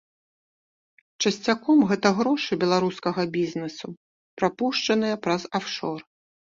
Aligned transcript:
Часцяком 1.25 1.77
гэта 1.93 2.07
грошы 2.21 2.51
беларускага 2.65 3.21
бізнэсу, 3.39 3.87
прапушчаныя 4.43 5.15
праз 5.29 5.41
афшор. 5.63 5.99